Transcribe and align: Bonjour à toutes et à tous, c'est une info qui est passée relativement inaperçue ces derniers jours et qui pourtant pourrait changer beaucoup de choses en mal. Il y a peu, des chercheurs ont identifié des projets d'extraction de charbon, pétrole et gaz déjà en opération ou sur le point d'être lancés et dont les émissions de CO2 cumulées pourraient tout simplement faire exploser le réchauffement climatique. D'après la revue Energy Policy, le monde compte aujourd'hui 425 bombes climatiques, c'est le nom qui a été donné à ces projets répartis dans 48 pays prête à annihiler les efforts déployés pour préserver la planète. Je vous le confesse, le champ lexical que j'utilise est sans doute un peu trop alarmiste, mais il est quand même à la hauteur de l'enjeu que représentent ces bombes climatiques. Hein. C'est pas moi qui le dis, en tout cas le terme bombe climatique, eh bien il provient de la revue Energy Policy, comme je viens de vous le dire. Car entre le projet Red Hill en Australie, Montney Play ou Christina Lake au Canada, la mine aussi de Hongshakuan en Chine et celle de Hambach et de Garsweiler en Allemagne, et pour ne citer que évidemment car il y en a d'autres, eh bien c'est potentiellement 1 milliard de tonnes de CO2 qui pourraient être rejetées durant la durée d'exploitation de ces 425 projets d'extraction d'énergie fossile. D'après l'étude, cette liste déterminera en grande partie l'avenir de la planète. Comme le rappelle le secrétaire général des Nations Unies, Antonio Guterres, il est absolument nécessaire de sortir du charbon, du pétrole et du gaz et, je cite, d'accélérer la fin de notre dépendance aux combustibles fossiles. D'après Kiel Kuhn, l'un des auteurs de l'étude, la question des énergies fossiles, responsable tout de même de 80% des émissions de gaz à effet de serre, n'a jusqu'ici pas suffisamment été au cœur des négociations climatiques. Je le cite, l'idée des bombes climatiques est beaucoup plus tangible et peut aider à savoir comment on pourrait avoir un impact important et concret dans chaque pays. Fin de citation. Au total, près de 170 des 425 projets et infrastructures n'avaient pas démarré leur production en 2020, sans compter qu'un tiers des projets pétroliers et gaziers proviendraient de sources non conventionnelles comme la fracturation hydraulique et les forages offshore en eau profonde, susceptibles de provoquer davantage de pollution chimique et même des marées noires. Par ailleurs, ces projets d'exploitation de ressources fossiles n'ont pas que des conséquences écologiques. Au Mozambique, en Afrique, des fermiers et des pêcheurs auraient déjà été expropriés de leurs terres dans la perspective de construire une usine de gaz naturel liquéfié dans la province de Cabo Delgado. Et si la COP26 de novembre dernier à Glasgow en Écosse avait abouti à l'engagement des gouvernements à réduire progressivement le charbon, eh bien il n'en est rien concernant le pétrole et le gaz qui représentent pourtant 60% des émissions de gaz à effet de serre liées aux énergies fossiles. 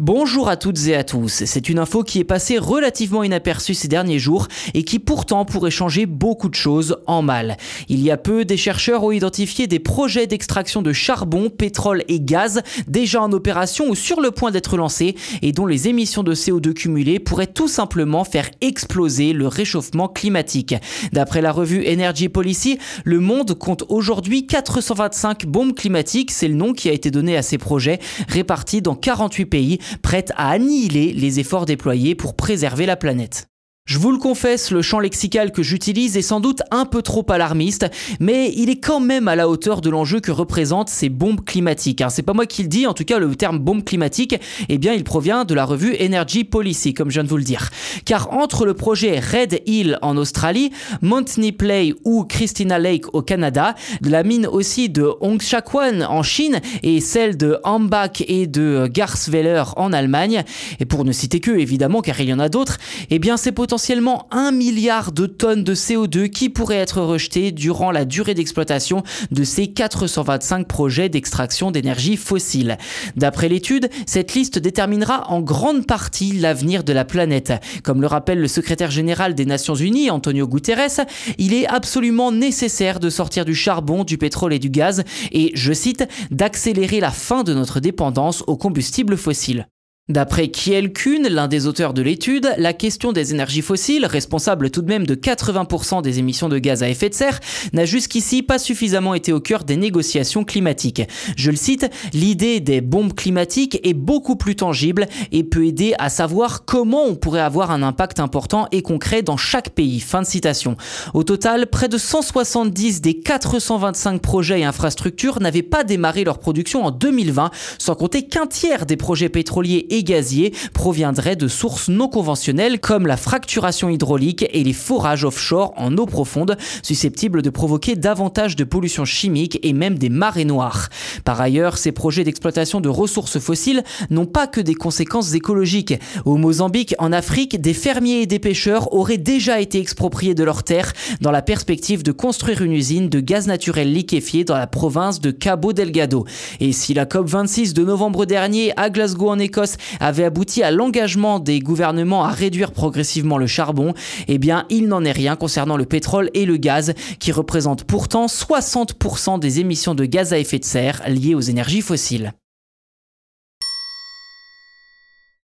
Bonjour 0.00 0.48
à 0.48 0.56
toutes 0.56 0.88
et 0.88 0.96
à 0.96 1.04
tous, 1.04 1.44
c'est 1.46 1.68
une 1.68 1.78
info 1.78 2.02
qui 2.02 2.18
est 2.18 2.24
passée 2.24 2.58
relativement 2.58 3.22
inaperçue 3.22 3.74
ces 3.74 3.86
derniers 3.86 4.18
jours 4.18 4.48
et 4.74 4.82
qui 4.82 4.98
pourtant 4.98 5.44
pourrait 5.44 5.70
changer 5.70 6.04
beaucoup 6.04 6.48
de 6.48 6.56
choses 6.56 6.96
en 7.06 7.22
mal. 7.22 7.56
Il 7.88 8.00
y 8.00 8.10
a 8.10 8.16
peu, 8.16 8.44
des 8.44 8.56
chercheurs 8.56 9.04
ont 9.04 9.12
identifié 9.12 9.68
des 9.68 9.78
projets 9.78 10.26
d'extraction 10.26 10.82
de 10.82 10.92
charbon, 10.92 11.48
pétrole 11.48 12.02
et 12.08 12.18
gaz 12.18 12.62
déjà 12.88 13.22
en 13.22 13.30
opération 13.30 13.88
ou 13.88 13.94
sur 13.94 14.20
le 14.20 14.32
point 14.32 14.50
d'être 14.50 14.76
lancés 14.76 15.14
et 15.42 15.52
dont 15.52 15.64
les 15.64 15.86
émissions 15.86 16.24
de 16.24 16.34
CO2 16.34 16.72
cumulées 16.72 17.20
pourraient 17.20 17.46
tout 17.46 17.68
simplement 17.68 18.24
faire 18.24 18.50
exploser 18.62 19.32
le 19.32 19.46
réchauffement 19.46 20.08
climatique. 20.08 20.74
D'après 21.12 21.40
la 21.40 21.52
revue 21.52 21.86
Energy 21.86 22.28
Policy, 22.28 22.80
le 23.04 23.20
monde 23.20 23.54
compte 23.54 23.84
aujourd'hui 23.88 24.48
425 24.48 25.46
bombes 25.46 25.72
climatiques, 25.72 26.32
c'est 26.32 26.48
le 26.48 26.56
nom 26.56 26.72
qui 26.72 26.88
a 26.88 26.92
été 26.92 27.12
donné 27.12 27.36
à 27.36 27.42
ces 27.42 27.58
projets 27.58 28.00
répartis 28.26 28.82
dans 28.82 28.96
48 28.96 29.46
pays 29.46 29.78
prête 30.02 30.32
à 30.36 30.50
annihiler 30.50 31.12
les 31.12 31.40
efforts 31.40 31.66
déployés 31.66 32.14
pour 32.14 32.36
préserver 32.36 32.86
la 32.86 32.96
planète. 32.96 33.48
Je 33.86 33.98
vous 33.98 34.12
le 34.12 34.16
confesse, 34.16 34.70
le 34.70 34.80
champ 34.80 34.98
lexical 34.98 35.52
que 35.52 35.62
j'utilise 35.62 36.16
est 36.16 36.22
sans 36.22 36.40
doute 36.40 36.62
un 36.70 36.86
peu 36.86 37.02
trop 37.02 37.22
alarmiste, 37.28 37.84
mais 38.18 38.50
il 38.56 38.70
est 38.70 38.80
quand 38.80 38.98
même 38.98 39.28
à 39.28 39.36
la 39.36 39.46
hauteur 39.46 39.82
de 39.82 39.90
l'enjeu 39.90 40.20
que 40.20 40.30
représentent 40.32 40.88
ces 40.88 41.10
bombes 41.10 41.44
climatiques. 41.44 42.00
Hein. 42.00 42.08
C'est 42.08 42.22
pas 42.22 42.32
moi 42.32 42.46
qui 42.46 42.62
le 42.62 42.68
dis, 42.68 42.86
en 42.86 42.94
tout 42.94 43.04
cas 43.04 43.18
le 43.18 43.36
terme 43.36 43.58
bombe 43.58 43.84
climatique, 43.84 44.36
eh 44.70 44.78
bien 44.78 44.94
il 44.94 45.04
provient 45.04 45.44
de 45.44 45.52
la 45.52 45.66
revue 45.66 45.94
Energy 46.00 46.44
Policy, 46.44 46.94
comme 46.94 47.10
je 47.10 47.16
viens 47.16 47.24
de 47.24 47.28
vous 47.28 47.36
le 47.36 47.42
dire. 47.42 47.68
Car 48.06 48.32
entre 48.32 48.64
le 48.64 48.72
projet 48.72 49.20
Red 49.20 49.60
Hill 49.66 49.98
en 50.00 50.16
Australie, 50.16 50.70
Montney 51.02 51.52
Play 51.52 51.92
ou 52.06 52.24
Christina 52.24 52.78
Lake 52.78 53.14
au 53.14 53.20
Canada, 53.20 53.74
la 54.00 54.22
mine 54.22 54.46
aussi 54.46 54.88
de 54.88 55.10
Hongshakuan 55.20 56.04
en 56.08 56.22
Chine 56.22 56.60
et 56.82 57.02
celle 57.02 57.36
de 57.36 57.58
Hambach 57.64 58.24
et 58.28 58.46
de 58.46 58.88
Garsweiler 58.90 59.64
en 59.76 59.92
Allemagne, 59.92 60.42
et 60.80 60.86
pour 60.86 61.04
ne 61.04 61.12
citer 61.12 61.40
que 61.40 61.50
évidemment 61.50 62.00
car 62.00 62.18
il 62.18 62.30
y 62.30 62.32
en 62.32 62.38
a 62.38 62.48
d'autres, 62.48 62.78
eh 63.10 63.18
bien 63.18 63.36
c'est 63.36 63.52
potentiellement 63.74 64.28
1 64.30 64.52
milliard 64.52 65.10
de 65.10 65.26
tonnes 65.26 65.64
de 65.64 65.74
CO2 65.74 66.28
qui 66.28 66.48
pourraient 66.48 66.76
être 66.76 67.00
rejetées 67.00 67.50
durant 67.50 67.90
la 67.90 68.04
durée 68.04 68.34
d'exploitation 68.34 69.02
de 69.32 69.42
ces 69.42 69.66
425 69.66 70.68
projets 70.68 71.08
d'extraction 71.08 71.72
d'énergie 71.72 72.16
fossile. 72.16 72.78
D'après 73.16 73.48
l'étude, 73.48 73.90
cette 74.06 74.34
liste 74.34 74.60
déterminera 74.60 75.28
en 75.28 75.40
grande 75.40 75.88
partie 75.88 76.34
l'avenir 76.34 76.84
de 76.84 76.92
la 76.92 77.04
planète. 77.04 77.52
Comme 77.82 78.00
le 78.00 78.06
rappelle 78.06 78.38
le 78.38 78.46
secrétaire 78.46 78.92
général 78.92 79.34
des 79.34 79.44
Nations 79.44 79.74
Unies, 79.74 80.08
Antonio 80.08 80.46
Guterres, 80.46 81.04
il 81.38 81.52
est 81.52 81.66
absolument 81.66 82.30
nécessaire 82.30 83.00
de 83.00 83.10
sortir 83.10 83.44
du 83.44 83.56
charbon, 83.56 84.04
du 84.04 84.18
pétrole 84.18 84.54
et 84.54 84.60
du 84.60 84.70
gaz 84.70 85.02
et, 85.32 85.50
je 85.56 85.72
cite, 85.72 86.06
d'accélérer 86.30 87.00
la 87.00 87.10
fin 87.10 87.42
de 87.42 87.52
notre 87.52 87.80
dépendance 87.80 88.44
aux 88.46 88.56
combustibles 88.56 89.16
fossiles. 89.16 89.66
D'après 90.10 90.48
Kiel 90.48 90.92
Kuhn, 90.92 91.26
l'un 91.30 91.48
des 91.48 91.66
auteurs 91.66 91.94
de 91.94 92.02
l'étude, 92.02 92.52
la 92.58 92.74
question 92.74 93.12
des 93.12 93.32
énergies 93.32 93.62
fossiles, 93.62 94.04
responsable 94.04 94.68
tout 94.68 94.82
de 94.82 94.86
même 94.86 95.06
de 95.06 95.14
80% 95.14 96.02
des 96.02 96.18
émissions 96.18 96.50
de 96.50 96.58
gaz 96.58 96.82
à 96.82 96.90
effet 96.90 97.08
de 97.08 97.14
serre, 97.14 97.40
n'a 97.72 97.86
jusqu'ici 97.86 98.42
pas 98.42 98.58
suffisamment 98.58 99.14
été 99.14 99.32
au 99.32 99.40
cœur 99.40 99.64
des 99.64 99.78
négociations 99.78 100.44
climatiques. 100.44 101.00
Je 101.38 101.50
le 101.50 101.56
cite, 101.56 101.88
l'idée 102.12 102.60
des 102.60 102.82
bombes 102.82 103.14
climatiques 103.14 103.80
est 103.82 103.94
beaucoup 103.94 104.36
plus 104.36 104.56
tangible 104.56 105.06
et 105.32 105.42
peut 105.42 105.64
aider 105.64 105.94
à 105.98 106.10
savoir 106.10 106.66
comment 106.66 107.06
on 107.06 107.14
pourrait 107.14 107.40
avoir 107.40 107.70
un 107.70 107.82
impact 107.82 108.20
important 108.20 108.68
et 108.72 108.82
concret 108.82 109.22
dans 109.22 109.38
chaque 109.38 109.70
pays. 109.70 110.00
Fin 110.00 110.20
de 110.20 110.26
citation. 110.26 110.76
Au 111.14 111.24
total, 111.24 111.68
près 111.68 111.88
de 111.88 111.96
170 111.96 113.00
des 113.00 113.20
425 113.20 114.20
projets 114.20 114.60
et 114.60 114.64
infrastructures 114.66 115.40
n'avaient 115.40 115.62
pas 115.62 115.82
démarré 115.82 116.24
leur 116.24 116.40
production 116.40 116.84
en 116.84 116.90
2020, 116.90 117.50
sans 117.78 117.94
compter 117.94 118.28
qu'un 118.28 118.46
tiers 118.46 118.84
des 118.84 118.98
projets 118.98 119.30
pétroliers 119.30 119.93
et 119.94 120.02
gaziers 120.02 120.52
proviendraient 120.72 121.36
de 121.36 121.48
sources 121.48 121.88
non 121.88 122.08
conventionnelles 122.08 122.80
comme 122.80 123.06
la 123.06 123.16
fracturation 123.16 123.88
hydraulique 123.88 124.44
et 124.52 124.64
les 124.64 124.72
forages 124.72 125.24
offshore 125.24 125.72
en 125.76 125.96
eau 125.96 126.06
profonde, 126.06 126.56
susceptibles 126.82 127.42
de 127.42 127.50
provoquer 127.50 127.94
davantage 127.94 128.56
de 128.56 128.64
pollution 128.64 129.04
chimique 129.04 129.58
et 129.62 129.72
même 129.72 129.96
des 129.96 130.08
marées 130.08 130.44
noires. 130.44 130.88
Par 131.24 131.40
ailleurs, 131.40 131.78
ces 131.78 131.92
projets 131.92 132.24
d'exploitation 132.24 132.80
de 132.80 132.88
ressources 132.88 133.38
fossiles 133.38 133.84
n'ont 134.10 134.26
pas 134.26 134.46
que 134.46 134.60
des 134.60 134.74
conséquences 134.74 135.34
écologiques. 135.34 135.94
Au 136.24 136.36
Mozambique, 136.36 136.94
en 136.98 137.12
Afrique, 137.12 137.60
des 137.60 137.74
fermiers 137.74 138.22
et 138.22 138.26
des 138.26 138.38
pêcheurs 138.38 138.92
auraient 138.92 139.18
déjà 139.18 139.60
été 139.60 139.78
expropriés 139.78 140.34
de 140.34 140.44
leurs 140.44 140.64
terres 140.64 140.92
dans 141.20 141.30
la 141.30 141.42
perspective 141.42 142.02
de 142.02 142.12
construire 142.12 142.62
une 142.62 142.72
usine 142.72 143.08
de 143.08 143.20
gaz 143.20 143.46
naturel 143.46 143.92
liquéfié 143.92 144.44
dans 144.44 144.56
la 144.56 144.66
province 144.66 145.20
de 145.20 145.30
Cabo 145.30 145.72
Delgado. 145.72 146.24
Et 146.60 146.72
si 146.72 146.94
la 146.94 147.06
COP26 147.06 147.72
de 147.72 147.84
novembre 147.84 148.24
dernier 148.26 148.72
à 148.76 148.90
Glasgow 148.90 149.30
en 149.30 149.38
Écosse 149.38 149.76
avait 150.00 150.24
abouti 150.24 150.62
à 150.62 150.70
l'engagement 150.70 151.38
des 151.38 151.60
gouvernements 151.60 152.24
à 152.24 152.30
réduire 152.30 152.72
progressivement 152.72 153.38
le 153.38 153.46
charbon, 153.46 153.94
eh 154.28 154.38
bien 154.38 154.66
il 154.70 154.88
n'en 154.88 155.04
est 155.04 155.12
rien 155.12 155.36
concernant 155.36 155.76
le 155.76 155.84
pétrole 155.84 156.30
et 156.34 156.46
le 156.46 156.56
gaz 156.56 156.94
qui 157.18 157.32
représentent 157.32 157.84
pourtant 157.84 158.26
60% 158.26 159.38
des 159.38 159.60
émissions 159.60 159.94
de 159.94 160.04
gaz 160.04 160.32
à 160.32 160.38
effet 160.38 160.58
de 160.58 160.64
serre 160.64 161.02
liées 161.08 161.34
aux 161.34 161.40
énergies 161.40 161.82
fossiles. 161.82 162.32